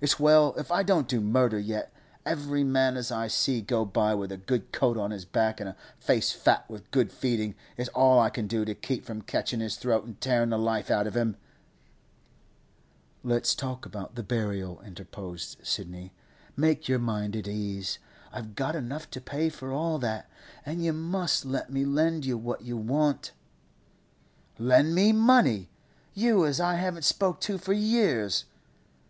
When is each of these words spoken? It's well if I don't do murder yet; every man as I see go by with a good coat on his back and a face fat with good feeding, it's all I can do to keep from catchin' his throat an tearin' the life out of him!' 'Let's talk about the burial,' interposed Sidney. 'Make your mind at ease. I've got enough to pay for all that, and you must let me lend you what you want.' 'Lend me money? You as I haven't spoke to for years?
It's 0.00 0.18
well 0.18 0.54
if 0.56 0.72
I 0.72 0.82
don't 0.82 1.06
do 1.06 1.20
murder 1.20 1.58
yet; 1.58 1.92
every 2.24 2.64
man 2.64 2.96
as 2.96 3.12
I 3.12 3.26
see 3.28 3.60
go 3.60 3.84
by 3.84 4.14
with 4.14 4.32
a 4.32 4.38
good 4.38 4.72
coat 4.72 4.96
on 4.96 5.10
his 5.10 5.26
back 5.26 5.60
and 5.60 5.68
a 5.68 5.76
face 5.98 6.32
fat 6.32 6.64
with 6.70 6.90
good 6.90 7.12
feeding, 7.12 7.54
it's 7.76 7.90
all 7.90 8.18
I 8.18 8.30
can 8.30 8.46
do 8.46 8.64
to 8.64 8.74
keep 8.74 9.04
from 9.04 9.20
catchin' 9.20 9.60
his 9.60 9.76
throat 9.76 10.06
an 10.06 10.14
tearin' 10.20 10.48
the 10.48 10.58
life 10.58 10.90
out 10.90 11.06
of 11.06 11.14
him!' 11.14 11.36
'Let's 13.22 13.54
talk 13.54 13.84
about 13.84 14.14
the 14.14 14.22
burial,' 14.22 14.80
interposed 14.80 15.58
Sidney. 15.62 16.14
'Make 16.56 16.88
your 16.88 16.98
mind 16.98 17.36
at 17.36 17.46
ease. 17.46 17.98
I've 18.32 18.54
got 18.54 18.74
enough 18.74 19.10
to 19.10 19.20
pay 19.20 19.50
for 19.50 19.70
all 19.70 19.98
that, 19.98 20.30
and 20.64 20.82
you 20.82 20.94
must 20.94 21.44
let 21.44 21.70
me 21.70 21.84
lend 21.84 22.24
you 22.24 22.38
what 22.38 22.62
you 22.62 22.78
want.' 22.78 23.32
'Lend 24.58 24.94
me 24.94 25.12
money? 25.12 25.68
You 26.14 26.46
as 26.46 26.58
I 26.58 26.76
haven't 26.76 27.04
spoke 27.04 27.38
to 27.42 27.58
for 27.58 27.74
years? 27.74 28.46